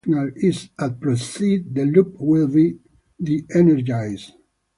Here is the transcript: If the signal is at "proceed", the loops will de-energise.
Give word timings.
If 0.03 0.03
the 0.03 0.09
signal 0.09 0.31
is 0.37 0.69
at 0.79 0.99
"proceed", 0.99 1.75
the 1.75 1.85
loops 1.85 2.17
will 2.19 2.47
de-energise. 3.21 4.31